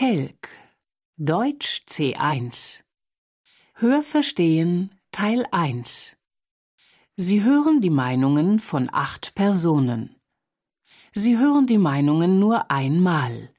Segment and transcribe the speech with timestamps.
[0.00, 0.48] Telg
[1.16, 2.84] Deutsch C1
[3.74, 6.16] Hörverstehen Teil 1
[7.16, 10.14] Sie hören die Meinungen von acht Personen.
[11.12, 13.52] Sie hören die Meinungen nur einmal.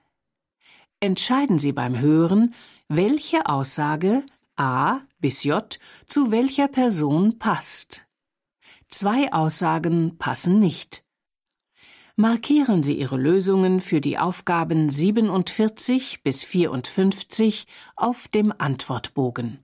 [1.02, 2.56] Entscheiden Sie beim Hören,
[2.88, 4.24] welche Aussage
[4.56, 8.08] A bis J zu welcher Person passt.
[8.88, 11.04] Zwei Aussagen passen nicht.
[12.20, 17.66] Markieren Sie Ihre Lösungen für die Aufgaben 47 bis 54
[17.96, 19.64] auf dem Antwortbogen.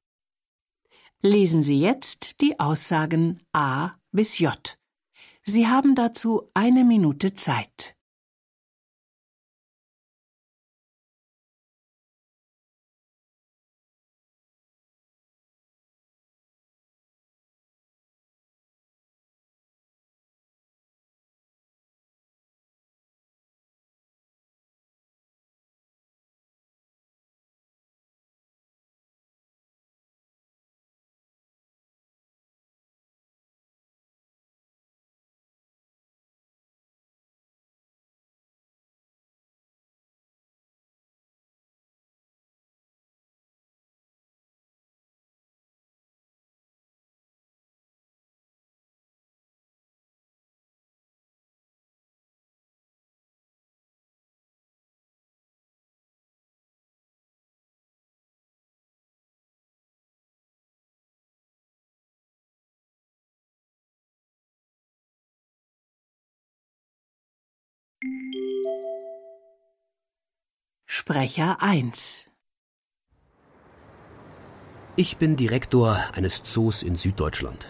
[1.22, 4.77] Lesen Sie jetzt die Aussagen A bis J.
[5.44, 7.95] Sie haben dazu eine Minute Zeit.
[70.97, 72.24] Sprecher 1
[74.96, 77.69] Ich bin Direktor eines Zoos in Süddeutschland.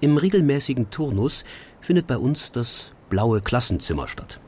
[0.00, 1.44] Im regelmäßigen Turnus
[1.80, 4.38] findet bei uns das blaue Klassenzimmer statt.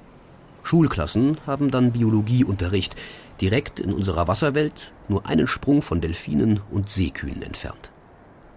[0.62, 2.94] Schulklassen haben dann Biologieunterricht,
[3.40, 7.90] direkt in unserer Wasserwelt, nur einen Sprung von Delfinen und Seekühen entfernt.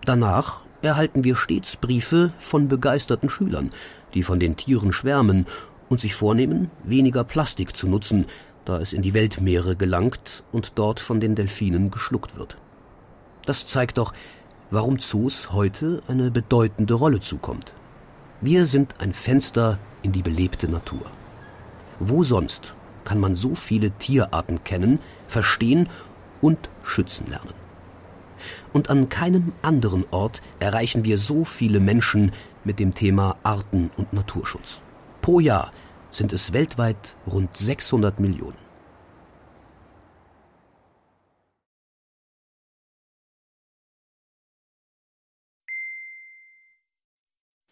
[0.06, 3.72] Danach erhalten wir stets Briefe von begeisterten Schülern,
[4.14, 5.48] die von den Tieren schwärmen
[5.90, 8.28] und sich vornehmen, weniger Plastik zu nutzen,
[8.66, 12.58] da es in die Weltmeere gelangt und dort von den Delfinen geschluckt wird.
[13.46, 14.14] Das zeigt doch,
[14.70, 17.74] warum Zoos heute eine bedeutende Rolle zukommt.
[18.40, 21.06] Wir sind ein Fenster in die belebte Natur.
[22.00, 25.90] Wo sonst kann man so viele Tierarten kennen, verstehen
[26.40, 27.54] und schützen lernen?
[28.74, 32.32] Und an keinem anderen Ort erreichen wir so viele Menschen
[32.64, 34.82] mit dem Thema Arten- und Naturschutz.
[35.22, 35.72] Pro Jahr
[36.12, 38.58] sind es weltweit rund 600 Millionen.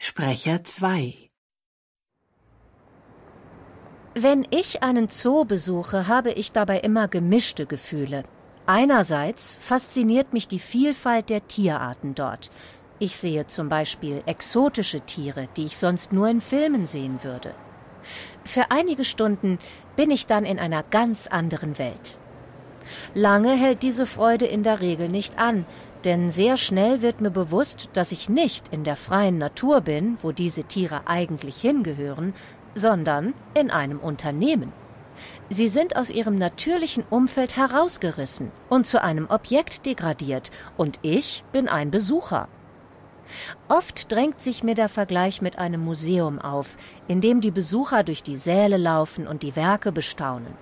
[0.02, 1.30] Sprecher 2
[4.16, 8.24] Wenn ich einen Zoo besuche, habe ich dabei immer gemischte Gefühle.
[8.66, 12.52] Einerseits fasziniert mich die Vielfalt der Tierarten dort.
[13.00, 17.56] Ich sehe zum Beispiel exotische Tiere, die ich sonst nur in Filmen sehen würde.
[18.44, 19.60] Für einige Stunden
[19.96, 22.18] bin ich dann in einer ganz anderen Welt.
[23.14, 25.66] Lange hält diese Freude in der Regel nicht an,
[26.06, 30.32] denn sehr schnell wird mir bewusst, dass ich nicht in der freien Natur bin, wo
[30.32, 32.34] diese Tiere eigentlich hingehören,
[32.76, 34.72] sondern in einem Unternehmen.
[35.50, 41.68] Sie sind aus ihrem natürlichen Umfeld herausgerissen und zu einem Objekt degradiert, und ich bin
[41.68, 42.48] ein Besucher.
[43.68, 48.24] Oft drängt sich mir der Vergleich mit einem Museum auf, in dem die Besucher durch
[48.24, 50.54] die Säle laufen und die Werke bestaunen.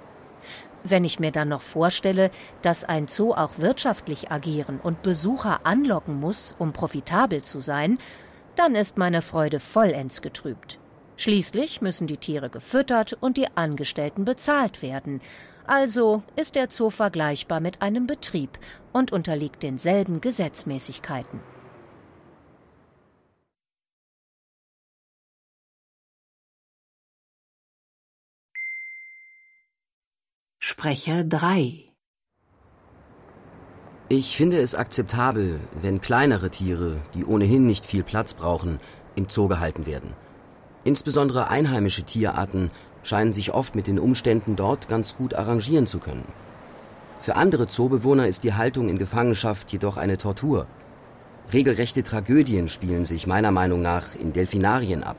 [0.83, 6.19] Wenn ich mir dann noch vorstelle, dass ein Zoo auch wirtschaftlich agieren und Besucher anlocken
[6.19, 7.97] muss, um profitabel zu sein,
[8.56, 10.79] dann ist meine Freude vollends getrübt.
[11.17, 15.22] Schließlich müssen die Tiere gefüttert und die Angestellten bezahlt werden.
[15.66, 18.59] Also ist der Zoo vergleichbar mit einem Betrieb
[18.94, 21.41] und unterliegt denselben Gesetzmäßigkeiten.
[30.79, 31.85] Sprecher 3
[34.09, 38.79] Ich finde es akzeptabel, wenn kleinere Tiere, die ohnehin nicht viel Platz brauchen,
[39.15, 40.13] im Zoo gehalten werden.
[40.83, 42.69] Insbesondere einheimische Tierarten
[43.01, 46.31] scheinen sich oft mit den Umständen dort ganz gut arrangieren zu können.
[47.19, 50.68] Für andere Zoobewohner ist die Haltung in Gefangenschaft jedoch eine Tortur.
[51.51, 55.18] Regelrechte Tragödien spielen sich meiner Meinung nach in Delfinarien ab.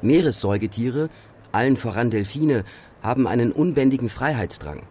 [0.00, 1.10] Meeressäugetiere,
[1.52, 2.64] allen voran Delfine,
[3.02, 4.82] haben einen unbändigen Freiheitsdrang.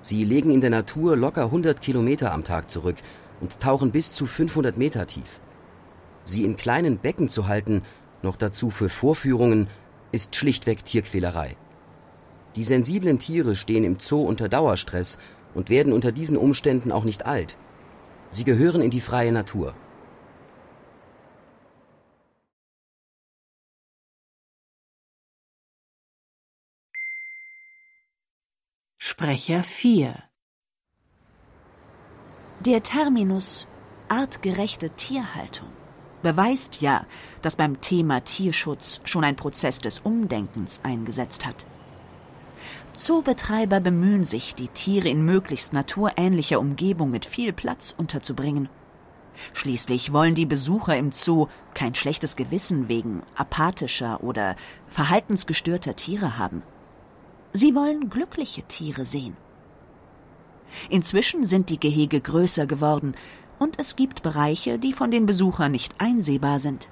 [0.00, 2.96] Sie legen in der Natur locker 100 Kilometer am Tag zurück
[3.40, 5.40] und tauchen bis zu 500 Meter tief.
[6.24, 7.82] Sie in kleinen Becken zu halten,
[8.22, 9.68] noch dazu für Vorführungen,
[10.12, 11.56] ist schlichtweg Tierquälerei.
[12.56, 15.18] Die sensiblen Tiere stehen im Zoo unter Dauerstress
[15.54, 17.56] und werden unter diesen Umständen auch nicht alt.
[18.30, 19.74] Sie gehören in die freie Natur.
[29.10, 30.14] Sprecher 4
[32.60, 33.66] Der Terminus
[34.08, 35.68] artgerechte Tierhaltung
[36.22, 37.06] beweist ja,
[37.40, 41.64] dass beim Thema Tierschutz schon ein Prozess des Umdenkens eingesetzt hat.
[42.98, 48.68] Zoobetreiber bemühen sich, die Tiere in möglichst naturähnlicher Umgebung mit viel Platz unterzubringen.
[49.54, 54.54] Schließlich wollen die Besucher im Zoo kein schlechtes Gewissen wegen apathischer oder
[54.86, 56.62] verhaltensgestörter Tiere haben.
[57.52, 59.36] Sie wollen glückliche Tiere sehen.
[60.90, 63.14] Inzwischen sind die Gehege größer geworden
[63.58, 66.88] und es gibt Bereiche, die von den Besuchern nicht einsehbar sind.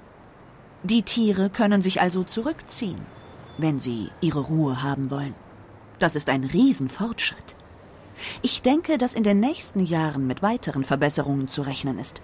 [0.83, 3.01] Die Tiere können sich also zurückziehen,
[3.57, 5.35] wenn sie ihre Ruhe haben wollen.
[5.99, 7.55] Das ist ein Riesenfortschritt.
[8.41, 12.21] Ich denke, dass in den nächsten Jahren mit weiteren Verbesserungen zu rechnen ist.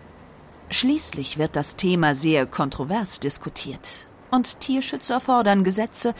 [0.69, 4.07] Schließlich wird das Thema sehr kontrovers diskutiert.
[4.31, 6.15] Und Tierschützer fordern Gesetze,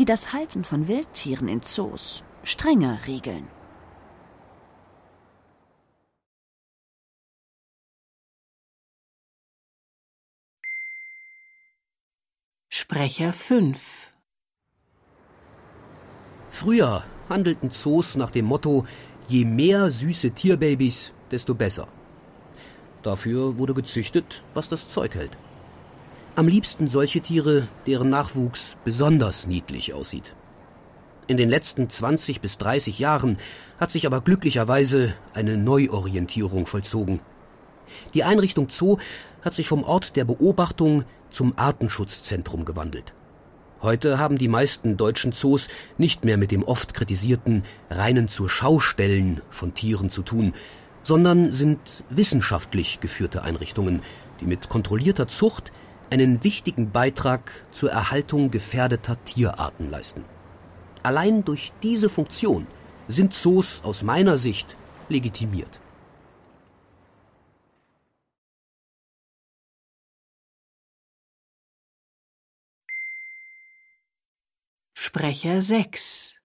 [0.00, 3.46] die das Halten von Wildtieren in Zoos strenger regeln.
[12.70, 14.14] Sprecher 5
[16.48, 18.86] Früher handelten Zoos nach dem Motto,
[19.28, 21.88] je mehr süße Tierbabys, desto besser.
[23.02, 25.36] Dafür wurde gezüchtet, was das Zeug hält.
[26.36, 30.34] Am liebsten solche Tiere, deren Nachwuchs besonders niedlich aussieht.
[31.26, 33.38] In den letzten 20 bis 30 Jahren
[33.78, 37.20] hat sich aber glücklicherweise eine Neuorientierung vollzogen.
[38.14, 38.98] Die Einrichtung Zoo
[39.42, 43.12] hat sich vom Ort der Beobachtung zum Artenschutzzentrum gewandelt.
[43.82, 45.68] Heute haben die meisten deutschen Zoos
[45.98, 50.54] nicht mehr mit dem oft kritisierten reinen zur Schaustellen von Tieren zu tun,
[51.02, 54.02] sondern sind wissenschaftlich geführte Einrichtungen,
[54.40, 55.72] die mit kontrollierter Zucht
[56.10, 60.24] einen wichtigen Beitrag zur Erhaltung gefährdeter Tierarten leisten.
[61.02, 62.66] Allein durch diese Funktion
[63.08, 64.76] sind Zoos aus meiner Sicht
[65.08, 65.80] legitimiert.
[74.94, 76.36] Sprecher 6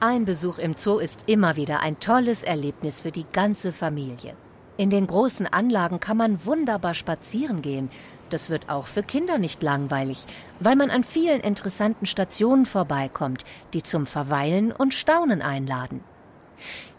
[0.00, 4.36] Ein Besuch im Zoo ist immer wieder ein tolles Erlebnis für die ganze Familie.
[4.76, 7.90] In den großen Anlagen kann man wunderbar spazieren gehen.
[8.30, 10.26] Das wird auch für Kinder nicht langweilig,
[10.58, 16.02] weil man an vielen interessanten Stationen vorbeikommt, die zum Verweilen und Staunen einladen.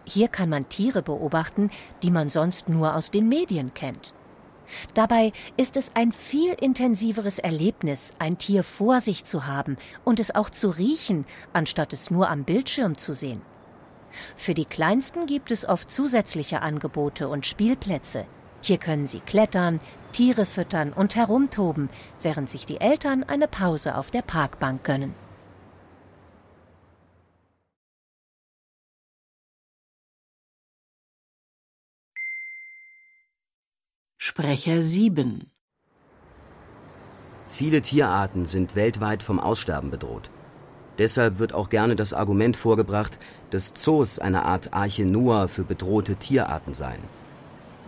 [0.06, 1.70] Hier kann man Tiere beobachten,
[2.02, 4.14] die man sonst nur aus den Medien kennt.
[4.94, 10.34] Dabei ist es ein viel intensiveres Erlebnis, ein Tier vor sich zu haben und es
[10.34, 13.42] auch zu riechen, anstatt es nur am Bildschirm zu sehen.
[14.36, 18.26] Für die Kleinsten gibt es oft zusätzliche Angebote und Spielplätze.
[18.62, 19.80] Hier können sie klettern,
[20.12, 21.90] Tiere füttern und herumtoben,
[22.22, 25.14] während sich die Eltern eine Pause auf der Parkbank gönnen.
[34.18, 35.52] Sprecher 7
[37.48, 40.32] Viele Tierarten sind weltweit vom Aussterben bedroht.
[40.98, 46.16] Deshalb wird auch gerne das Argument vorgebracht, dass Zoos eine Art Arche Noah für bedrohte
[46.16, 47.02] Tierarten seien.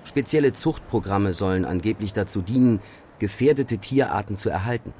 [0.04, 2.80] Spezielle Zuchtprogramme sollen angeblich dazu dienen,
[3.20, 4.94] gefährdete Tierarten zu erhalten.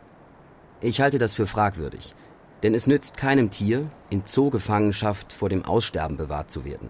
[0.82, 2.14] Ich halte das für fragwürdig,
[2.64, 6.90] denn es nützt keinem Tier, in Zoogefangenschaft vor dem Aussterben bewahrt zu werden.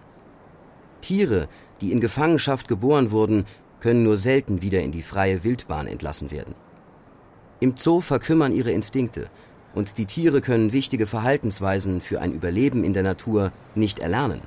[1.00, 1.48] Tiere,
[1.80, 3.44] die in Gefangenschaft geboren wurden,
[3.80, 6.54] können nur selten wieder in die freie Wildbahn entlassen werden.
[7.60, 9.30] Im Zoo verkümmern ihre Instinkte
[9.74, 14.42] und die Tiere können wichtige Verhaltensweisen für ein Überleben in der Natur nicht erlernen.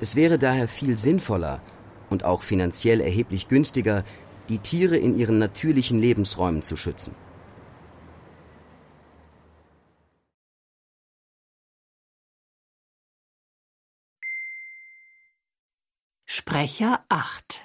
[0.00, 1.60] Es wäre daher viel sinnvoller
[2.10, 4.04] und auch finanziell erheblich günstiger,
[4.48, 7.14] die Tiere in ihren natürlichen Lebensräumen zu schützen.
[16.26, 17.60] Sprecher 8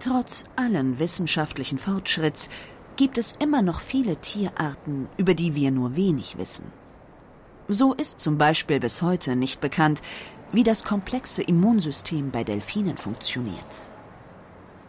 [0.00, 2.48] Trotz allen wissenschaftlichen Fortschritts
[3.02, 6.66] gibt es immer noch viele Tierarten, über die wir nur wenig wissen.
[7.66, 10.00] So ist zum Beispiel bis heute nicht bekannt,
[10.52, 13.90] wie das komplexe Immunsystem bei Delfinen funktioniert.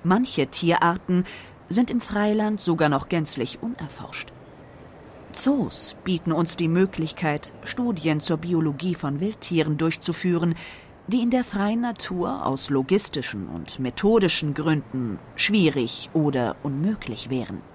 [0.04, 1.26] Manche Tierarten
[1.70, 4.32] sind im Freiland sogar noch gänzlich unerforscht.
[5.32, 10.54] Zoos bieten uns die Möglichkeit, Studien zur Biologie von Wildtieren durchzuführen,
[11.08, 17.73] die in der freien Natur aus logistischen und methodischen Gründen schwierig oder unmöglich wären.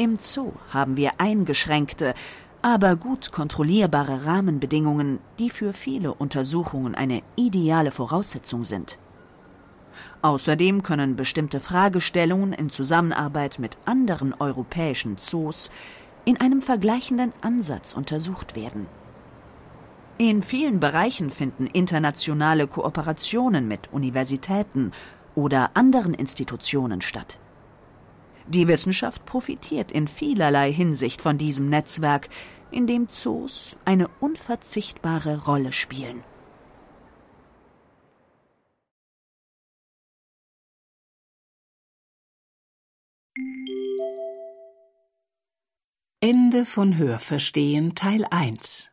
[0.00, 2.14] Im Zoo haben wir eingeschränkte,
[2.62, 8.96] aber gut kontrollierbare Rahmenbedingungen, die für viele Untersuchungen eine ideale Voraussetzung sind.
[10.22, 15.68] Außerdem können bestimmte Fragestellungen in Zusammenarbeit mit anderen europäischen Zoos
[16.24, 18.86] in einem vergleichenden Ansatz untersucht werden.
[20.16, 24.92] In vielen Bereichen finden internationale Kooperationen mit Universitäten
[25.34, 27.40] oder anderen Institutionen statt.
[28.48, 32.30] Die Wissenschaft profitiert in vielerlei Hinsicht von diesem Netzwerk,
[32.70, 36.24] in dem Zoos eine unverzichtbare Rolle spielen.
[46.20, 48.90] Ende von Hörverstehen Teil 1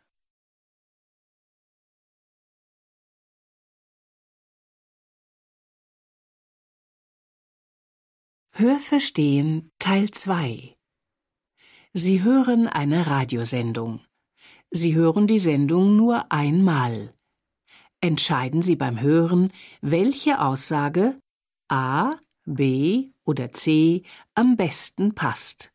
[8.58, 10.78] Hörverstehen Teil 2
[11.92, 14.00] Sie hören eine Radiosendung.
[14.72, 17.14] Sie hören die Sendung nur einmal.
[18.00, 21.20] Entscheiden Sie beim Hören, welche Aussage
[21.68, 24.04] A, B oder C
[24.36, 25.74] am besten passt.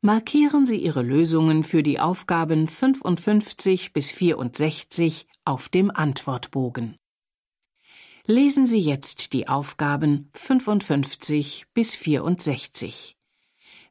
[0.00, 6.98] Markieren Sie Ihre Lösungen für die Aufgaben 55 bis 64 auf dem Antwortbogen.
[8.26, 13.18] Lesen Sie jetzt die Aufgaben 55 bis 64.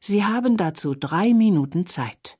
[0.00, 2.36] Sie haben dazu drei Minuten Zeit.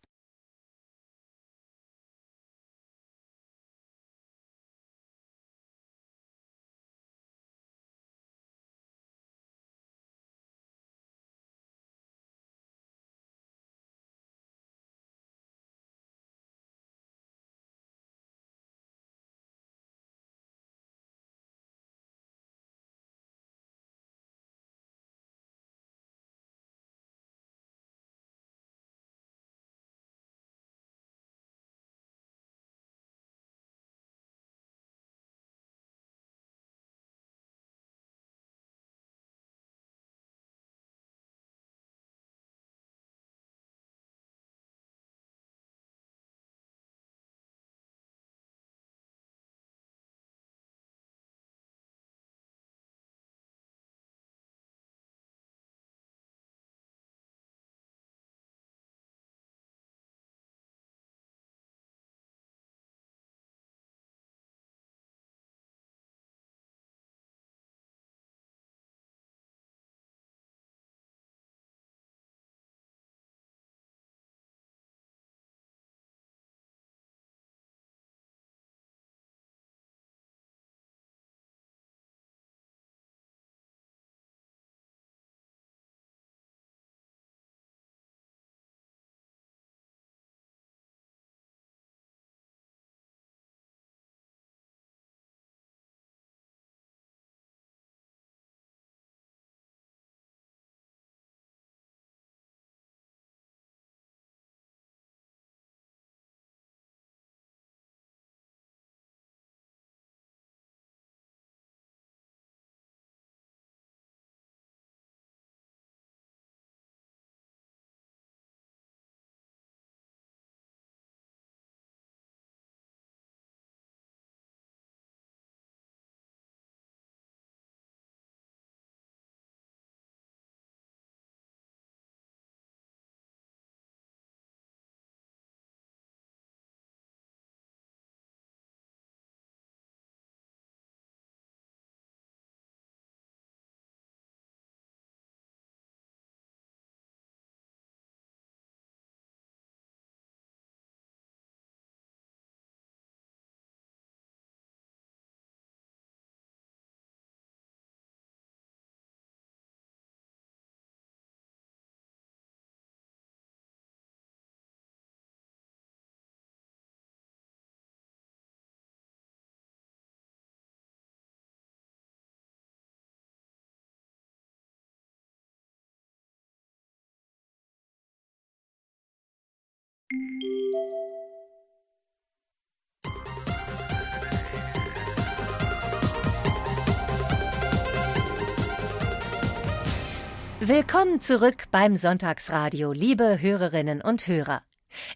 [190.67, 194.63] Willkommen zurück beim Sonntagsradio, liebe Hörerinnen und Hörer.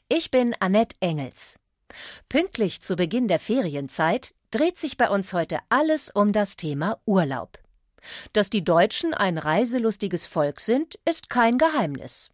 [0.08, 1.58] Ich bin Annette Engels.
[2.28, 7.58] Pünktlich zu Beginn der Ferienzeit dreht sich bei uns heute alles um das Thema Urlaub.
[8.34, 12.30] Dass die Deutschen ein reiselustiges Volk sind, ist kein Geheimnis.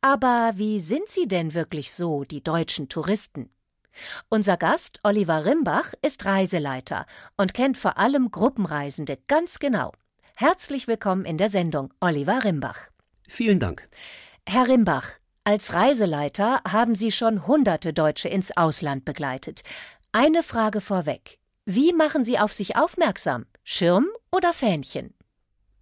[0.00, 3.50] Aber wie sind sie denn wirklich so, die deutschen Touristen?
[4.28, 7.06] Unser Gast, Oliver Rimbach, ist Reiseleiter
[7.36, 9.92] und kennt vor allem Gruppenreisende ganz genau.
[10.34, 12.88] Herzlich willkommen in der Sendung, Oliver Rimbach.
[13.26, 13.88] Vielen Dank.
[14.46, 19.62] Herr Rimbach, als Reiseleiter haben Sie schon hunderte Deutsche ins Ausland begleitet.
[20.12, 21.38] Eine Frage vorweg.
[21.64, 23.46] Wie machen Sie auf sich aufmerksam?
[23.64, 25.14] Schirm oder Fähnchen?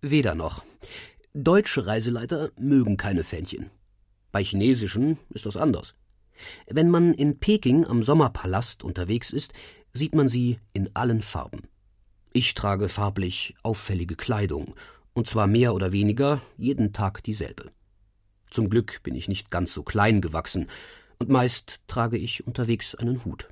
[0.00, 0.64] Weder noch.
[1.35, 3.71] Deutsche Reiseleiter mögen keine Fähnchen.
[4.37, 5.95] Bei chinesischen ist das anders.
[6.66, 9.55] Wenn man in Peking am Sommerpalast unterwegs ist,
[9.95, 11.62] sieht man sie in allen Farben.
[12.35, 14.75] Ich trage farblich auffällige Kleidung,
[15.14, 17.71] und zwar mehr oder weniger jeden Tag dieselbe.
[18.50, 20.69] Zum Glück bin ich nicht ganz so klein gewachsen,
[21.19, 23.49] und meist trage ich unterwegs einen Hut.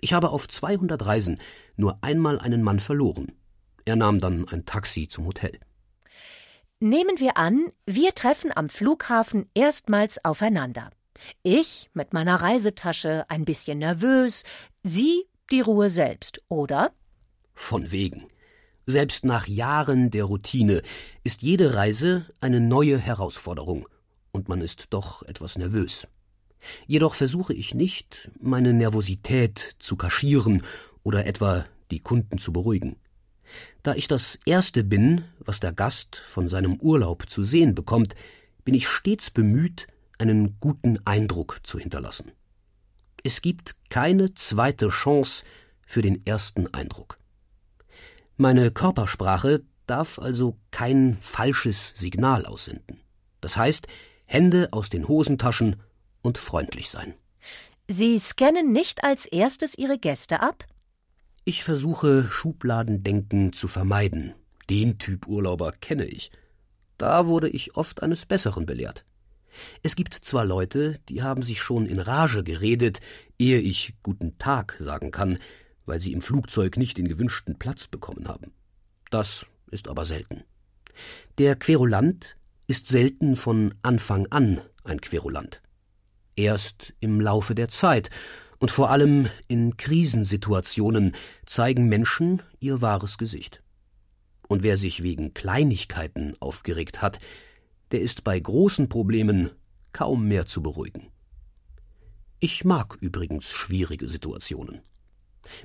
[0.00, 1.38] Ich habe auf 200 Reisen
[1.76, 3.30] nur einmal einen Mann verloren.
[3.84, 5.60] Er nahm dann ein Taxi zum Hotel.
[6.84, 10.90] Nehmen wir an, wir treffen am Flughafen erstmals aufeinander.
[11.44, 14.42] Ich mit meiner Reisetasche ein bisschen nervös,
[14.82, 16.90] Sie die Ruhe selbst, oder?
[17.54, 18.26] Von wegen.
[18.84, 20.82] Selbst nach Jahren der Routine
[21.22, 23.88] ist jede Reise eine neue Herausforderung,
[24.32, 26.08] und man ist doch etwas nervös.
[26.88, 30.64] Jedoch versuche ich nicht, meine Nervosität zu kaschieren
[31.04, 32.96] oder etwa die Kunden zu beruhigen.
[33.82, 38.14] Da ich das Erste bin, was der Gast von seinem Urlaub zu sehen bekommt,
[38.64, 39.86] bin ich stets bemüht,
[40.18, 42.32] einen guten Eindruck zu hinterlassen.
[43.24, 45.44] Es gibt keine zweite Chance
[45.86, 47.18] für den ersten Eindruck.
[48.36, 53.00] Meine Körpersprache darf also kein falsches Signal aussenden.
[53.40, 53.86] Das heißt,
[54.24, 55.76] Hände aus den Hosentaschen
[56.22, 57.14] und freundlich sein.
[57.88, 60.64] Sie scannen nicht als erstes Ihre Gäste ab?
[61.44, 64.34] Ich versuche, Schubladendenken zu vermeiden.
[64.70, 66.30] Den Typ Urlauber kenne ich.
[66.98, 69.04] Da wurde ich oft eines Besseren belehrt.
[69.82, 73.00] Es gibt zwar Leute, die haben sich schon in Rage geredet,
[73.40, 75.38] ehe ich Guten Tag sagen kann,
[75.84, 78.52] weil sie im Flugzeug nicht den gewünschten Platz bekommen haben.
[79.10, 80.44] Das ist aber selten.
[81.38, 82.36] Der Querulant
[82.68, 85.60] ist selten von Anfang an ein Querulant.
[86.36, 88.10] Erst im Laufe der Zeit
[88.62, 93.60] und vor allem in Krisensituationen zeigen Menschen ihr wahres Gesicht.
[94.46, 97.18] Und wer sich wegen Kleinigkeiten aufgeregt hat,
[97.90, 99.50] der ist bei großen Problemen
[99.92, 101.08] kaum mehr zu beruhigen.
[102.38, 104.82] Ich mag übrigens schwierige Situationen.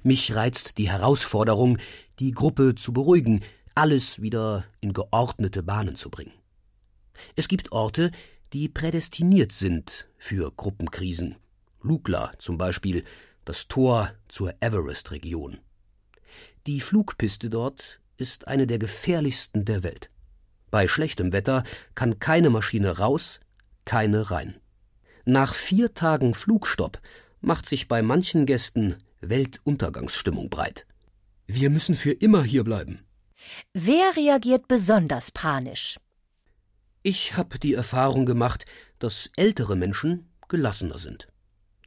[0.01, 1.77] Mich reizt die Herausforderung,
[2.17, 3.43] die Gruppe zu beruhigen,
[3.75, 6.33] alles wieder in geordnete Bahnen zu bringen.
[7.35, 8.09] Es gibt Orte,
[8.53, 11.35] die prädestiniert sind für Gruppenkrisen.
[11.87, 13.03] Lukla zum Beispiel,
[13.45, 15.59] das Tor zur Everest-Region.
[16.67, 20.09] Die Flugpiste dort ist eine der gefährlichsten der Welt.
[20.69, 21.63] Bei schlechtem Wetter
[21.95, 23.39] kann keine Maschine raus,
[23.85, 24.59] keine rein.
[25.23, 26.99] Nach vier Tagen Flugstopp
[27.39, 30.85] macht sich bei manchen Gästen Weltuntergangsstimmung breit.
[31.47, 33.05] Wir müssen für immer hier bleiben.
[33.73, 35.97] Wer reagiert besonders panisch?
[37.03, 38.65] Ich habe die Erfahrung gemacht,
[38.99, 41.29] dass ältere Menschen gelassener sind.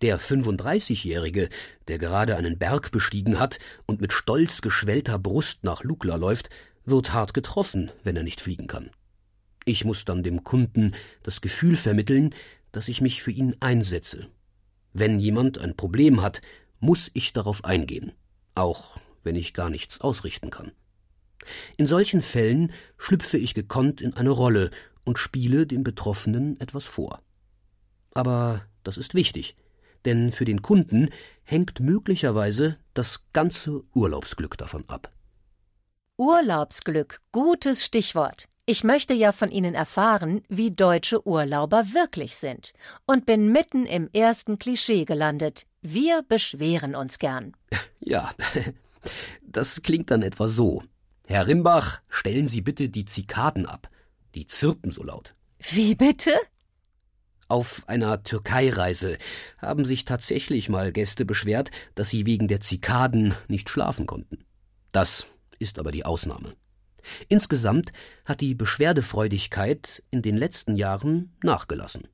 [0.03, 1.51] Der 35-Jährige,
[1.89, 6.49] der gerade einen Berg bestiegen hat und mit stolz geschwellter Brust nach Lukla läuft,
[6.87, 8.91] wird hart getroffen, wenn er nicht fliegen kann.
[9.67, 12.35] Ich muss dann dem Kunden das Gefühl vermitteln,
[12.73, 14.29] dass ich mich für ihn einsetze.
[14.93, 16.41] Wenn jemand ein Problem hat,
[16.79, 18.13] muss ich darauf eingehen,
[18.55, 20.73] auch wenn ich gar nichts ausrichten kann.
[21.77, 24.71] In solchen Fällen schlüpfe ich gekonnt in eine Rolle
[25.05, 27.23] und spiele dem Betroffenen etwas vor.
[28.15, 29.57] Aber das ist wichtig,
[30.05, 31.11] denn für den Kunden
[31.43, 35.13] hängt möglicherweise das ganze Urlaubsglück davon ab.
[36.17, 38.47] Urlaubsglück, gutes Stichwort.
[38.67, 42.73] Ich möchte ja von Ihnen erfahren, wie deutsche Urlauber wirklich sind.
[43.07, 45.67] Und bin mitten im ersten Klischee gelandet.
[45.83, 47.57] Wir beschweren uns gern.
[47.99, 48.33] Ja,
[49.43, 50.85] das klingt dann etwa so.
[51.27, 53.89] Herr Rimbach, stellen Sie bitte die Zikaden ab.
[54.35, 55.35] Die zirpen so laut.
[55.71, 56.33] Wie bitte?
[57.51, 59.19] Auf einer Türkei-Reise
[59.59, 64.39] haben sich tatsächlich mal Gäste beschwert, dass sie wegen der Zikaden nicht schlafen konnten.
[64.93, 65.27] Das
[65.59, 66.55] ist aber die Ausnahme.
[67.27, 67.91] Insgesamt
[68.25, 72.07] hat die Beschwerdefreudigkeit in den letzten Jahren nachgelassen.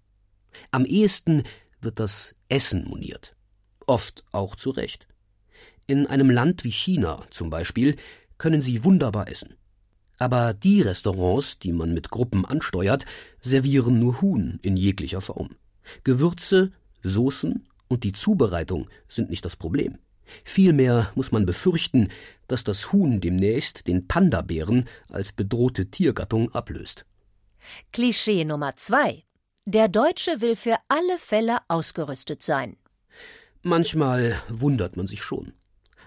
[0.71, 1.43] Am ehesten
[1.83, 3.37] wird das Essen moniert.
[3.87, 5.07] Oft auch zu Recht.
[5.87, 7.97] In einem Land wie China zum Beispiel
[8.39, 9.55] können sie wunderbar essen.
[10.19, 13.05] Aber die Restaurants, die man mit Gruppen ansteuert,
[13.41, 15.57] servieren nur Huhn in jeglicher Form.
[16.05, 19.99] Gewürze, Soßen und die Zubereitung sind nicht das Problem.
[20.45, 22.09] Vielmehr muss man befürchten,
[22.49, 27.05] dass das Huhn demnächst den Panda-Bären als bedrohte Tiergattung ablöst.
[27.93, 29.25] Klischee Nummer zwei.
[29.65, 32.77] Der Deutsche will für alle Fälle ausgerüstet sein.
[33.63, 35.53] Manchmal wundert man sich schon.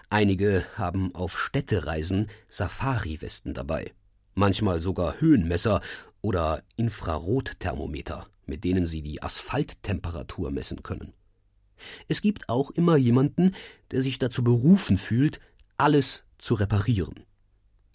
[0.08, 3.92] Einige haben auf Städtereisen Safari-Westen dabei,
[4.40, 5.80] manchmal sogar Höhenmesser
[6.20, 11.12] oder Infrarotthermometer, mit denen sie die Asphalttemperatur messen können.
[12.08, 13.54] Es gibt auch immer jemanden,
[13.92, 15.40] der sich dazu berufen fühlt,
[15.78, 17.24] alles zu reparieren.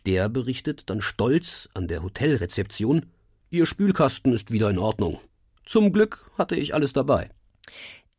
[0.05, 3.07] Der berichtet dann stolz an der Hotelrezeption
[3.51, 5.19] Ihr Spülkasten ist wieder in Ordnung.
[5.65, 7.29] Zum Glück hatte ich alles dabei.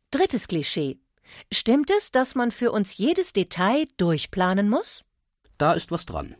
[0.09, 0.97] Drittes Klischee.
[1.51, 5.03] Stimmt es, dass man für uns jedes Detail durchplanen muss?
[5.57, 6.35] Da ist was dran.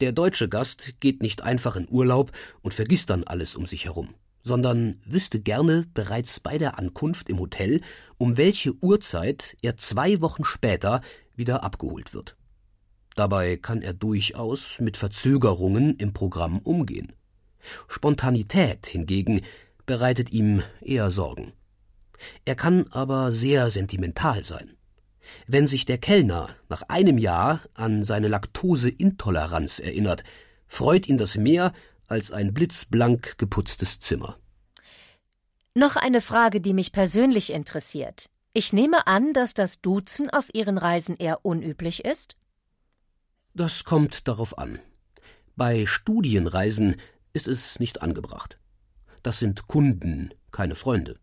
[0.00, 2.32] Der deutsche Gast geht nicht einfach in Urlaub
[2.62, 7.38] und vergisst dann alles um sich herum, sondern wüsste gerne bereits bei der Ankunft im
[7.38, 7.82] Hotel,
[8.16, 11.02] um welche Uhrzeit er zwei Wochen später
[11.36, 12.36] wieder abgeholt wird.
[13.14, 17.12] Dabei kann er durchaus mit Verzögerungen im Programm umgehen.
[17.86, 19.42] Spontanität hingegen
[19.84, 21.52] bereitet ihm eher Sorgen.
[22.46, 24.76] Er kann aber sehr sentimental sein.
[25.46, 30.24] Wenn sich der Kellner nach einem Jahr an seine Laktoseintoleranz erinnert,
[30.66, 31.72] freut ihn das mehr
[32.06, 34.38] als ein blitzblank geputztes Zimmer.
[35.74, 38.30] Noch eine Frage, die mich persönlich interessiert.
[38.52, 42.36] Ich nehme an, dass das Duzen auf Ihren Reisen eher unüblich ist?
[43.54, 44.80] Das kommt darauf an.
[45.54, 46.96] Bei Studienreisen
[47.32, 48.58] ist es nicht angebracht.
[49.22, 51.20] Das sind Kunden, keine Freunde.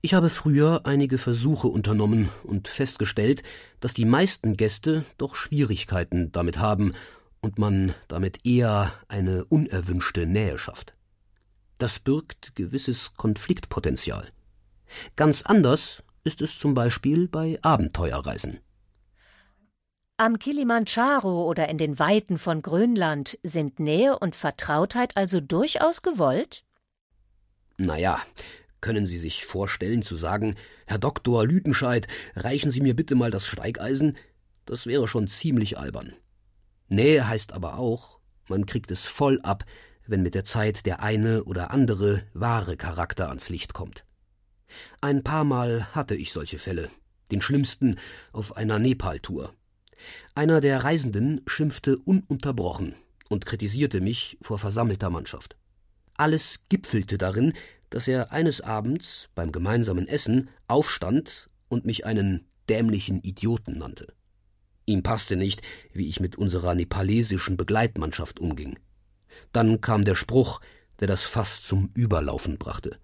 [0.00, 3.42] Ich habe früher einige Versuche unternommen und festgestellt,
[3.80, 6.94] dass die meisten Gäste doch Schwierigkeiten damit haben
[7.40, 10.94] und man damit eher eine unerwünschte Nähe schafft.
[11.78, 14.28] Das birgt gewisses Konfliktpotenzial.
[15.16, 18.60] Ganz anders ist es zum Beispiel bei Abenteuerreisen.
[20.16, 26.64] Am Kilimandscharo oder in den Weiten von Grönland sind Nähe und Vertrautheit also durchaus gewollt?
[27.76, 28.20] Naja,
[28.80, 30.54] können Sie sich vorstellen zu sagen,
[30.86, 34.16] Herr Doktor Lütenscheid, reichen Sie mir bitte mal das Steigeisen?
[34.66, 36.12] Das wäre schon ziemlich albern.
[36.88, 39.64] Nähe heißt aber auch, man kriegt es voll ab,
[40.06, 44.04] wenn mit der Zeit der eine oder andere wahre Charakter ans Licht kommt.
[45.00, 46.90] Ein paar Mal hatte ich solche Fälle,
[47.30, 47.98] den schlimmsten
[48.32, 49.52] auf einer Nepal-Tour.
[50.34, 52.94] Einer der Reisenden schimpfte ununterbrochen
[53.28, 55.56] und kritisierte mich vor versammelter Mannschaft.
[56.14, 57.52] Alles gipfelte darin,
[57.90, 64.12] dass er eines Abends beim gemeinsamen Essen aufstand und mich einen dämlichen Idioten nannte.
[64.86, 68.78] Ihm passte nicht, wie ich mit unserer nepalesischen Begleitmannschaft umging.
[69.52, 70.60] Dann kam der Spruch,
[71.00, 72.98] der das Fass zum Überlaufen brachte.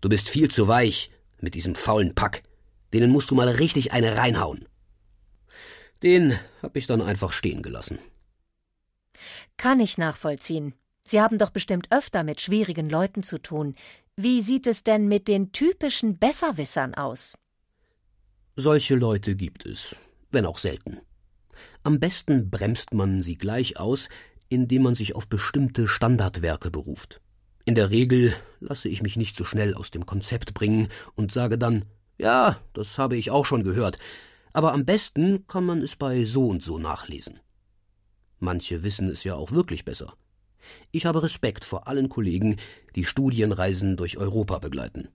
[0.00, 2.42] Du bist viel zu weich mit diesem faulen Pack.
[2.92, 4.66] Denen musst du mal richtig eine reinhauen.
[6.02, 7.98] Den hab ich dann einfach stehen gelassen.
[9.56, 10.74] Kann ich nachvollziehen.
[11.08, 13.74] Sie haben doch bestimmt öfter mit schwierigen Leuten zu tun.
[14.14, 17.34] Wie sieht es denn mit den typischen Besserwissern aus?
[18.56, 19.96] Solche Leute gibt es,
[20.30, 21.00] wenn auch selten.
[21.82, 24.10] Am besten bremst man sie gleich aus,
[24.50, 27.22] indem man sich auf bestimmte Standardwerke beruft.
[27.64, 31.56] In der Regel lasse ich mich nicht so schnell aus dem Konzept bringen und sage
[31.56, 31.86] dann,
[32.18, 33.98] ja, das habe ich auch schon gehört,
[34.52, 37.40] aber am besten kann man es bei so und so nachlesen.
[38.40, 40.14] Manche wissen es ja auch wirklich besser.
[40.90, 42.56] Ich habe Respekt vor allen Kollegen,
[42.94, 45.08] die Studienreisen durch Europa begleiten.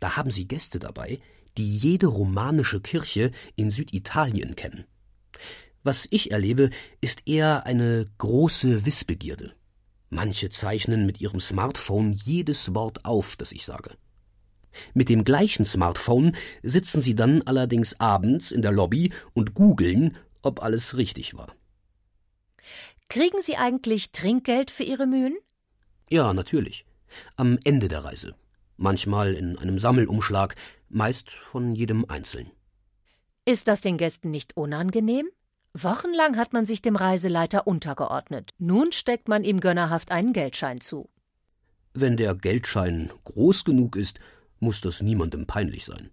[0.00, 1.20] Da haben sie Gäste dabei,
[1.56, 4.84] die jede romanische Kirche in Süditalien kennen.
[5.82, 6.70] Was ich erlebe,
[7.00, 9.52] ist eher eine große Wissbegierde.
[10.10, 13.92] Manche zeichnen mit ihrem Smartphone jedes Wort auf, das ich sage.
[14.94, 20.62] Mit dem gleichen Smartphone sitzen sie dann allerdings abends in der Lobby und googeln, ob
[20.62, 21.54] alles richtig war.
[23.10, 25.36] Kriegen Sie eigentlich Trinkgeld für Ihre Mühen?
[26.08, 26.84] Ja, natürlich.
[27.36, 28.36] Am Ende der Reise.
[28.76, 30.54] Manchmal in einem Sammelumschlag,
[30.88, 32.52] meist von jedem einzeln.
[33.44, 35.28] Ist das den Gästen nicht unangenehm?
[35.74, 38.52] Wochenlang hat man sich dem Reiseleiter untergeordnet.
[38.58, 41.10] Nun steckt man ihm gönnerhaft einen Geldschein zu.
[41.92, 44.20] Wenn der Geldschein groß genug ist,
[44.60, 46.10] muss das niemandem peinlich sein.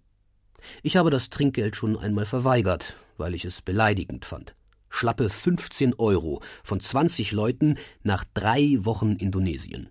[0.82, 4.56] Ich habe das Trinkgeld schon einmal verweigert, weil ich es beleidigend fand.
[4.90, 9.90] Schlappe 15 Euro von 20 Leuten nach drei Wochen Indonesien.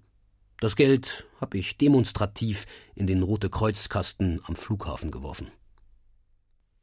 [0.60, 5.51] Das Geld habe ich demonstrativ in den Rote Kreuzkasten am Flughafen geworfen.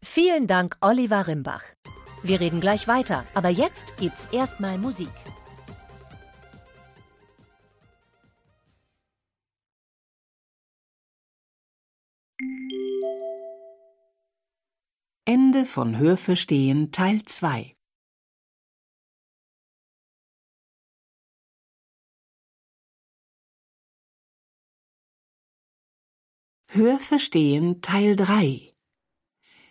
[0.03, 1.64] Vielen Dank, Oliver Rimbach.
[2.22, 5.09] Wir reden gleich weiter, aber jetzt gibt's erstmal Musik.
[15.27, 17.73] Ende von Hörverstehen Teil 2
[26.76, 28.74] Hörverstehen Teil 3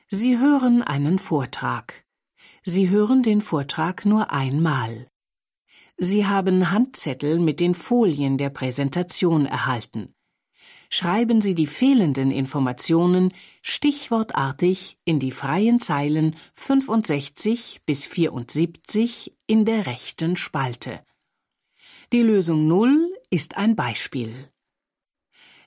[0.07, 2.05] Sie hören einen Vortrag.
[2.61, 5.09] Sie hören den Vortrag nur einmal.
[5.97, 10.15] Sie haben Handzettel mit den Folien der Präsentation erhalten.
[10.89, 19.87] Schreiben Sie die fehlenden Informationen stichwortartig in die freien Zeilen 65 bis 74 in der
[19.87, 21.01] rechten Spalte.
[22.13, 24.52] Die Lösung 0 ist ein Beispiel.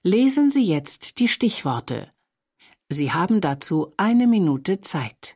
[0.07, 2.09] Lesen Sie jetzt die Stichworte.
[2.89, 5.36] Sie haben dazu eine Minute Zeit.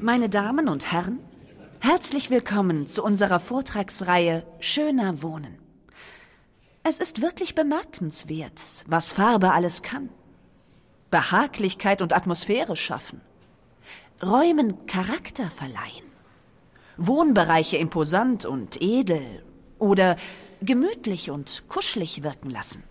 [0.00, 1.18] Meine Damen und Herren,
[1.80, 5.58] herzlich willkommen zu unserer Vortragsreihe Schöner Wohnen.
[6.82, 10.08] Es ist wirklich bemerkenswert, was Farbe alles kann.
[11.10, 13.20] Behaglichkeit und Atmosphäre schaffen,
[14.22, 16.06] Räumen Charakter verleihen,
[16.96, 19.44] Wohnbereiche imposant und edel
[19.78, 20.16] oder
[20.62, 22.82] gemütlich und kuschelig wirken lassen.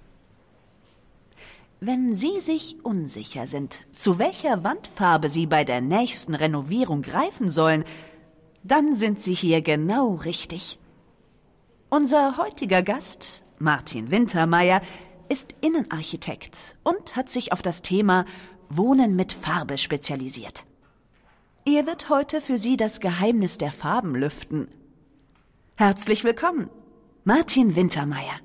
[1.81, 7.83] Wenn Sie sich unsicher sind, zu welcher Wandfarbe Sie bei der nächsten Renovierung greifen sollen,
[8.63, 10.79] dann sind Sie hier genau richtig.
[11.89, 14.81] Unser heutiger Gast, Martin Wintermeyer,
[15.27, 18.25] ist Innenarchitekt und hat sich auf das Thema
[18.69, 20.65] Wohnen mit Farbe spezialisiert.
[21.65, 24.69] Er wird heute für Sie das Geheimnis der Farben lüften.
[25.75, 26.69] Herzlich willkommen,
[27.25, 28.39] Martin Wintermeyer.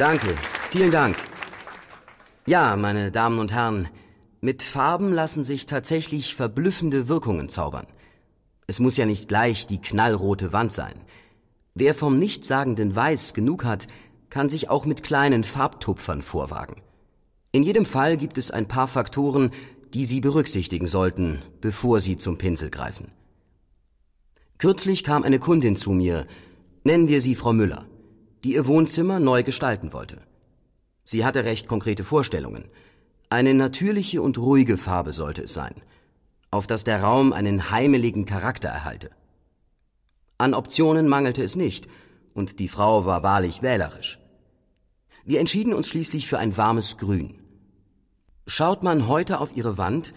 [0.00, 0.34] Danke,
[0.70, 1.14] vielen Dank.
[2.46, 3.86] Ja, meine Damen und Herren,
[4.40, 7.86] mit Farben lassen sich tatsächlich verblüffende Wirkungen zaubern.
[8.66, 10.94] Es muss ja nicht gleich die knallrote Wand sein.
[11.74, 13.88] Wer vom nichtssagenden Weiß genug hat,
[14.30, 16.80] kann sich auch mit kleinen Farbtupfern vorwagen.
[17.52, 19.50] In jedem Fall gibt es ein paar Faktoren,
[19.92, 23.12] die Sie berücksichtigen sollten, bevor Sie zum Pinsel greifen.
[24.56, 26.26] Kürzlich kam eine Kundin zu mir,
[26.84, 27.89] nennen wir sie Frau Müller
[28.44, 30.18] die ihr Wohnzimmer neu gestalten wollte.
[31.04, 32.64] Sie hatte recht konkrete Vorstellungen.
[33.28, 35.74] Eine natürliche und ruhige Farbe sollte es sein,
[36.50, 39.10] auf dass der Raum einen heimeligen Charakter erhalte.
[40.38, 41.86] An Optionen mangelte es nicht,
[42.32, 44.18] und die Frau war wahrlich wählerisch.
[45.24, 47.38] Wir entschieden uns schließlich für ein warmes Grün.
[48.46, 50.14] Schaut man heute auf ihre Wand,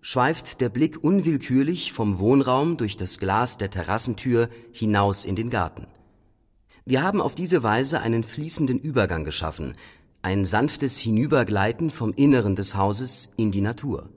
[0.00, 5.86] schweift der Blick unwillkürlich vom Wohnraum durch das Glas der Terrassentür hinaus in den Garten.
[6.88, 9.76] Wir haben auf diese Weise einen fließenden Übergang geschaffen,
[10.22, 14.08] ein sanftes Hinübergleiten vom Inneren des Hauses in die Natur.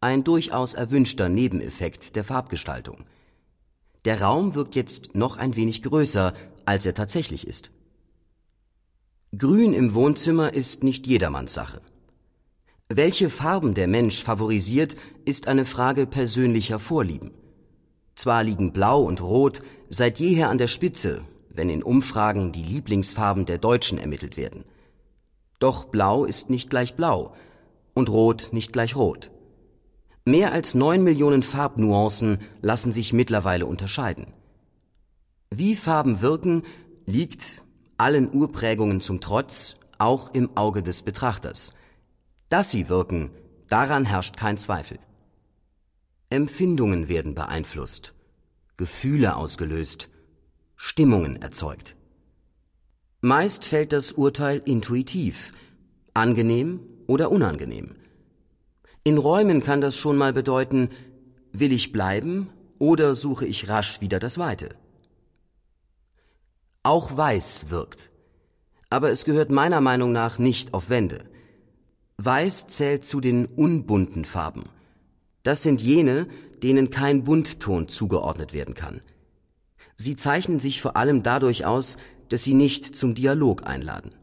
[0.00, 3.04] Ein durchaus erwünschter Nebeneffekt der Farbgestaltung.
[4.06, 6.32] Der Raum wirkt jetzt noch ein wenig größer,
[6.64, 7.70] als er tatsächlich ist.
[9.36, 11.82] Grün im Wohnzimmer ist nicht jedermanns Sache.
[12.88, 17.32] Welche Farben der Mensch favorisiert, ist eine Frage persönlicher Vorlieben.
[18.14, 21.22] Zwar liegen Blau und Rot seit jeher an der Spitze
[21.56, 24.64] wenn in Umfragen die Lieblingsfarben der Deutschen ermittelt werden.
[25.58, 27.34] Doch Blau ist nicht gleich Blau
[27.94, 29.30] und Rot nicht gleich Rot.
[30.24, 34.26] Mehr als neun Millionen Farbnuancen lassen sich mittlerweile unterscheiden.
[35.50, 36.64] Wie Farben wirken,
[37.06, 37.62] liegt,
[37.96, 41.72] allen Urprägungen zum Trotz, auch im Auge des Betrachters.
[42.48, 43.30] Dass sie wirken,
[43.68, 44.98] daran herrscht kein Zweifel.
[46.28, 48.12] Empfindungen werden beeinflusst,
[48.76, 50.08] Gefühle ausgelöst,
[50.76, 51.96] Stimmungen erzeugt.
[53.20, 55.52] Meist fällt das Urteil intuitiv,
[56.14, 57.96] angenehm oder unangenehm.
[59.02, 60.90] In Räumen kann das schon mal bedeuten,
[61.52, 64.74] will ich bleiben oder suche ich rasch wieder das Weite.
[66.82, 68.10] Auch Weiß wirkt,
[68.90, 71.24] aber es gehört meiner Meinung nach nicht auf Wände.
[72.18, 74.64] Weiß zählt zu den unbunten Farben.
[75.42, 76.26] Das sind jene,
[76.62, 79.00] denen kein Buntton zugeordnet werden kann.
[79.96, 81.96] Sie zeichnen sich vor allem dadurch aus,
[82.28, 84.14] dass sie nicht zum Dialog einladen.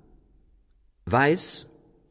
[1.05, 1.67] Weiß,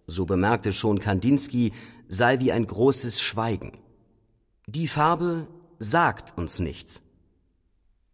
[0.06, 1.72] so bemerkte schon Kandinsky,
[2.08, 3.78] sei wie ein großes Schweigen.
[4.66, 5.46] Die Farbe
[5.78, 7.02] sagt uns nichts.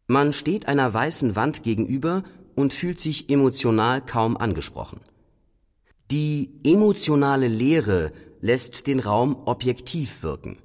[0.07, 2.23] Man steht einer weißen Wand gegenüber
[2.55, 5.01] und fühlt sich emotional kaum angesprochen.
[6.11, 10.57] Die emotionale Leere lässt den Raum objektiv wirken,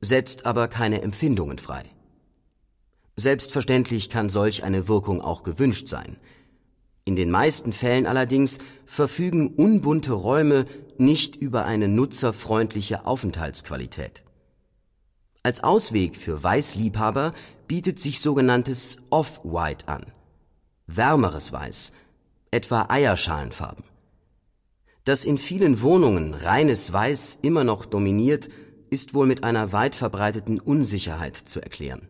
[0.00, 1.84] setzt aber keine Empfindungen frei.
[3.18, 6.18] Selbstverständlich kann solch eine Wirkung auch gewünscht sein.
[7.06, 10.66] In den meisten Fällen allerdings verfügen unbunte Räume
[10.98, 14.22] nicht über eine nutzerfreundliche Aufenthaltsqualität.
[15.42, 17.32] Als Ausweg für Weißliebhaber
[17.68, 20.06] bietet sich sogenanntes Off-White an.
[20.86, 21.92] Wärmeres Weiß,
[22.50, 23.84] etwa Eierschalenfarben.
[25.04, 28.48] Dass in vielen Wohnungen reines Weiß immer noch dominiert,
[28.90, 32.08] ist wohl mit einer weit verbreiteten Unsicherheit zu erklären.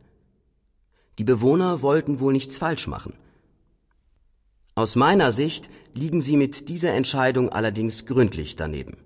[1.19, 3.15] Die Bewohner wollten wohl nichts falsch machen.
[4.75, 8.99] Aus meiner Sicht liegen sie mit dieser Entscheidung allerdings gründlich daneben.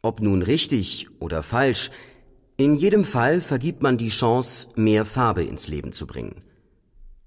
[0.00, 1.90] Ob nun richtig oder falsch,
[2.56, 6.42] in jedem Fall vergibt man die Chance, mehr Farbe ins Leben zu bringen.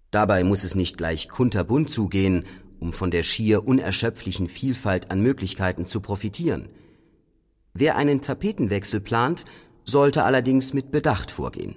[0.09, 2.45] Dabei muss es nicht gleich kunterbunt zugehen
[2.79, 6.69] um von der schier unerschöpflichen Vielfalt an Möglichkeiten zu profitieren.
[7.73, 9.45] Wer einen Tapetenwechsel plant,
[9.83, 11.75] sollte allerdings mit Bedacht vorgehen.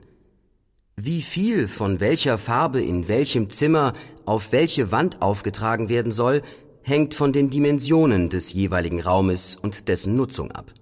[1.03, 3.95] Wie viel von welcher Farbe in welchem Zimmer
[4.27, 6.43] auf welche Wand aufgetragen werden soll,
[6.83, 10.75] hängt von den Dimensionen des jeweiligen Raumes und dessen Nutzung ab.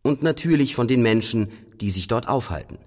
[0.00, 2.78] Und natürlich von den Menschen, die sich dort aufhalten.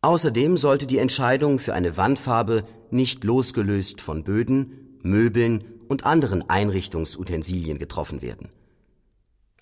[0.00, 7.78] Außerdem sollte die Entscheidung für eine Wandfarbe nicht losgelöst von Böden, Möbeln und anderen Einrichtungsutensilien
[7.78, 8.48] getroffen werden.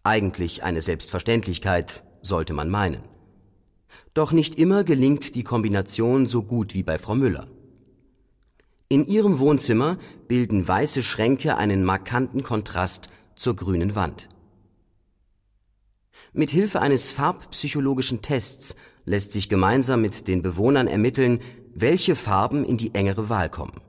[0.04, 3.17] Eigentlich eine Selbstverständlichkeit, sollte man meinen.
[4.14, 7.48] Doch nicht immer gelingt die Kombination so gut wie bei Frau Müller.
[8.88, 9.98] In ihrem Wohnzimmer
[10.28, 14.28] bilden weiße Schränke einen markanten Kontrast zur grünen Wand.
[16.32, 21.40] Mit Hilfe eines farbpsychologischen Tests lässt sich gemeinsam mit den Bewohnern ermitteln,
[21.74, 23.80] welche Farben in die engere Wahl kommen.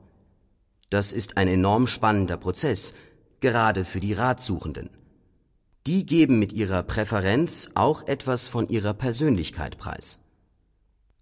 [0.90, 2.94] Das ist ein enorm spannender Prozess,
[3.40, 4.90] gerade für die Ratsuchenden.
[5.86, 10.18] Die geben mit ihrer Präferenz auch etwas von ihrer Persönlichkeit preis.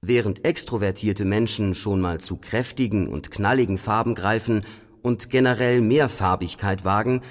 [0.01, 4.65] Während extrovertierte Menschen schon mal zu kräftigen und knalligen Farben greifen
[5.03, 7.23] und generell mehr Farbigkeit wagen,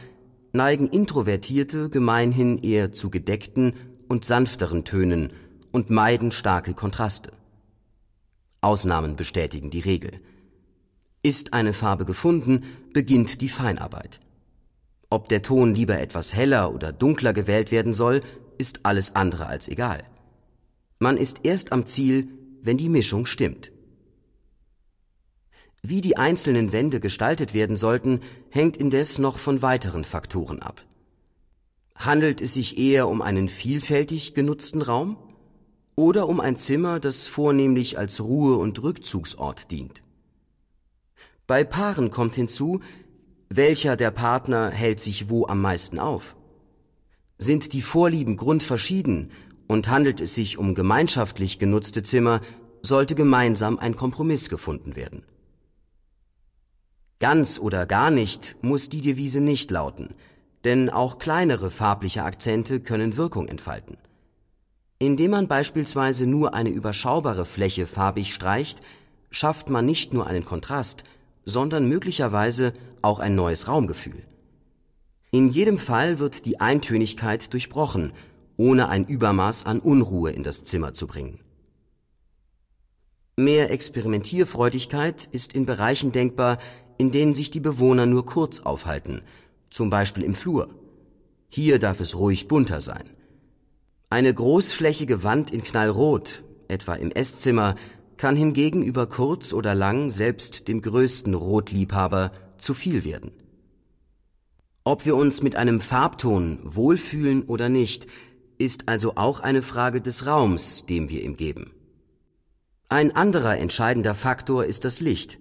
[0.53, 3.73] neigen Introvertierte gemeinhin eher zu gedeckten
[4.07, 5.33] und sanfteren Tönen
[5.71, 7.33] und meiden starke Kontraste.
[8.61, 10.11] Ausnahmen bestätigen die Regel.
[11.23, 12.63] Ist eine Farbe gefunden,
[12.93, 14.21] beginnt die Feinarbeit.
[15.09, 18.21] Ob der Ton lieber etwas heller oder dunkler gewählt werden soll,
[18.57, 20.03] ist alles andere als egal.
[20.99, 22.27] Man ist erst am Ziel,
[22.61, 23.71] wenn die Mischung stimmt.
[25.81, 30.85] Wie die einzelnen Wände gestaltet werden sollten, hängt indes noch von weiteren Faktoren ab.
[31.95, 35.17] Handelt es sich eher um einen vielfältig genutzten Raum
[35.95, 40.03] oder um ein Zimmer, das vornehmlich als Ruhe- und Rückzugsort dient?
[41.45, 42.81] Bei Paaren kommt hinzu,
[43.49, 46.36] welcher der Partner hält sich wo am meisten auf?
[47.38, 49.31] Sind die Vorlieben grundverschieden
[49.67, 52.41] und handelt es sich um gemeinschaftlich genutzte Zimmer,
[52.81, 55.23] sollte gemeinsam ein Kompromiss gefunden werden.
[57.19, 60.13] Ganz oder gar nicht muss die Devise nicht lauten,
[60.63, 63.97] denn auch kleinere farbliche Akzente können Wirkung entfalten.
[64.99, 68.81] Indem man beispielsweise nur eine überschaubare Fläche farbig streicht,
[69.29, 71.03] schafft man nicht nur einen Kontrast,
[71.47, 74.21] sondern möglicherweise auch ein neues Raumgefühl.
[75.31, 78.12] In jedem Fall wird die Eintönigkeit durchbrochen,
[78.57, 81.39] ohne ein Übermaß an Unruhe in das Zimmer zu bringen.
[83.38, 86.57] Mehr Experimentierfreudigkeit ist in Bereichen denkbar,
[86.97, 89.21] in denen sich die Bewohner nur kurz aufhalten,
[89.69, 90.69] zum Beispiel im Flur.
[91.49, 93.10] Hier darf es ruhig bunter sein.
[94.10, 97.75] Eine großflächige Wand in Knallrot, etwa im Esszimmer,
[98.17, 103.31] kann hingegen über kurz oder lang selbst dem größten Rotliebhaber zu viel werden.
[104.83, 108.07] Ob wir uns mit einem Farbton wohlfühlen oder nicht,
[108.57, 111.71] ist also auch eine Frage des Raums, dem wir ihm geben.
[112.89, 115.39] Ein anderer entscheidender Faktor ist das Licht.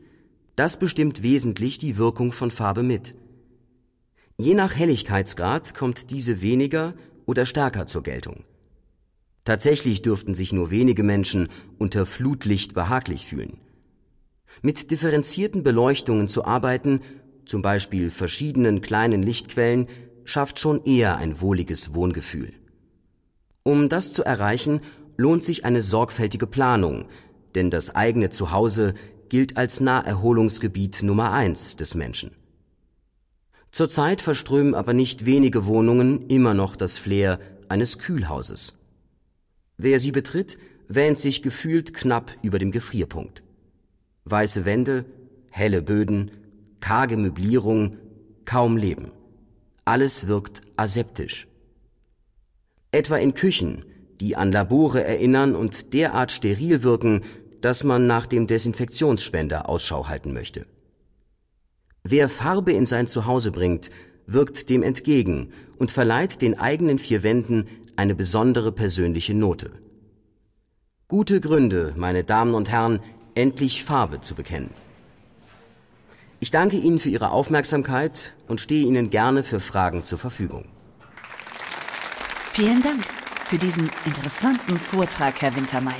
[0.57, 3.15] Das bestimmt wesentlich die Wirkung von Farbe mit.
[4.37, 8.45] Je nach Helligkeitsgrad kommt diese weniger oder stärker zur Geltung.
[9.47, 13.61] Tatsächlich dürften sich nur wenige Menschen unter Flutlicht behaglich fühlen.
[14.61, 17.01] Mit differenzierten Beleuchtungen zu arbeiten,
[17.45, 19.87] zum Beispiel verschiedenen kleinen Lichtquellen,
[20.25, 22.53] schafft schon eher ein wohliges Wohngefühl.
[23.63, 24.81] Um das zu erreichen,
[25.17, 27.07] lohnt sich eine sorgfältige Planung,
[27.55, 28.95] denn das eigene Zuhause
[29.29, 32.33] gilt als Naherholungsgebiet Nummer eins des Menschen.
[33.71, 37.39] Zurzeit verströmen aber nicht wenige Wohnungen immer noch das Flair
[37.69, 38.77] eines Kühlhauses.
[39.79, 40.59] Wer sie betritt,
[40.89, 43.43] wähnt sich gefühlt knapp über dem Gefrierpunkt.
[44.25, 45.05] Weiße Wände,
[45.51, 46.31] helle Böden,
[46.81, 47.99] karge Möblierung,
[48.45, 49.13] kaum Leben.
[49.85, 51.47] Alles wirkt aseptisch.
[52.93, 53.85] Etwa in Küchen,
[54.21, 57.23] die an Labore erinnern und derart steril wirken,
[57.61, 60.67] dass man nach dem Desinfektionsspender Ausschau halten möchte.
[62.03, 63.91] Wer Farbe in sein Zuhause bringt,
[64.27, 67.67] wirkt dem entgegen und verleiht den eigenen vier Wänden
[67.97, 69.73] eine besondere persönliche Note.
[71.09, 73.01] Gute Gründe, meine Damen und Herren,
[73.35, 74.71] endlich Farbe zu bekennen.
[76.39, 80.67] Ich danke Ihnen für Ihre Aufmerksamkeit und stehe Ihnen gerne für Fragen zur Verfügung.
[82.53, 83.05] Vielen Dank
[83.47, 85.95] für diesen interessanten Vortrag, Herr Wintermeyer.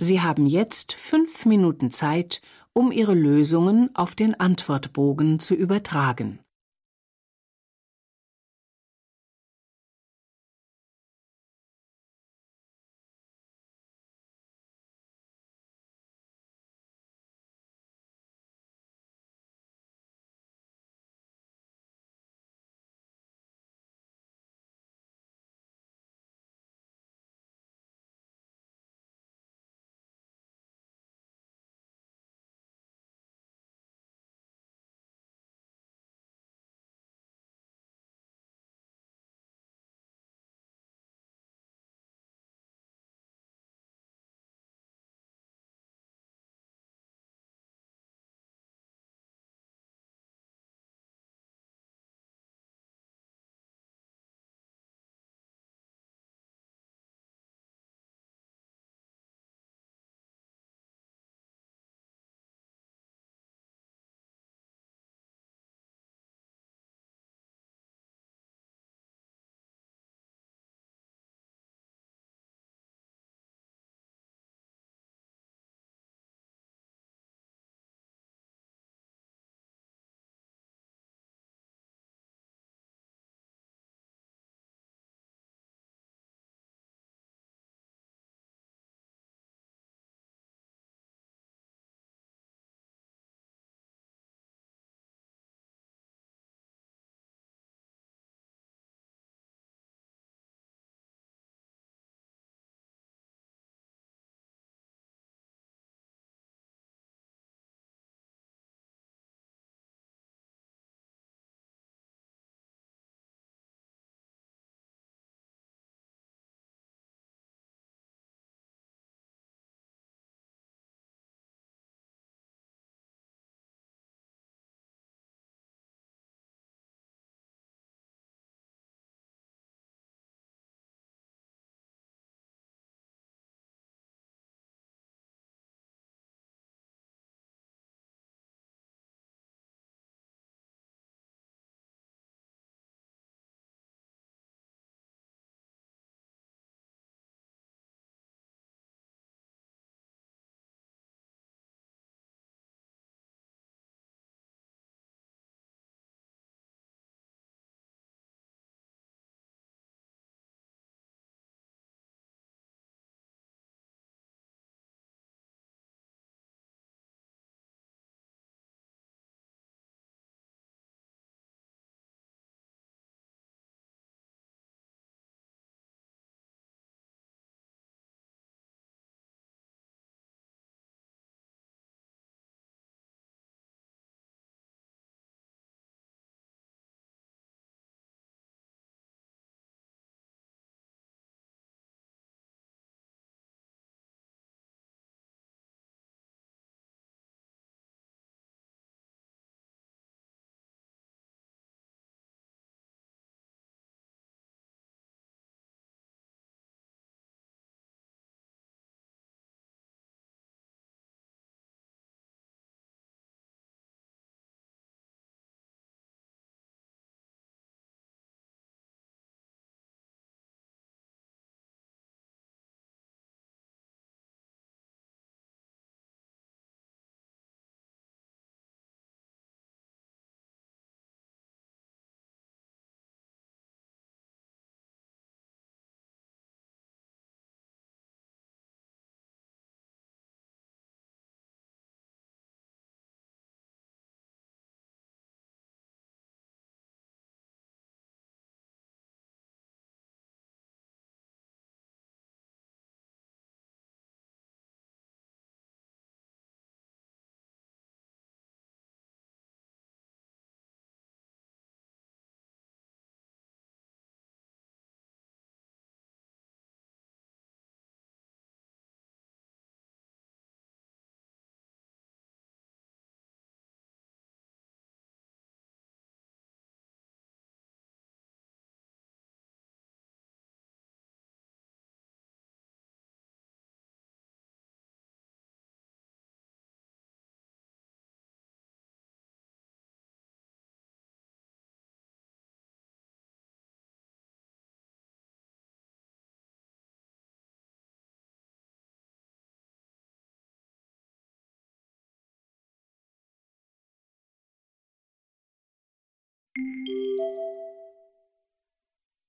[0.00, 2.40] Sie haben jetzt fünf Minuten Zeit,
[2.78, 6.38] um Ihre Lösungen auf den Antwortbogen zu übertragen.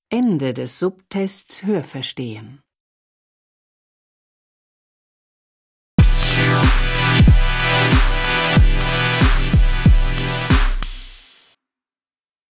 [0.09, 2.61] Ende des Subtests Hörverstehen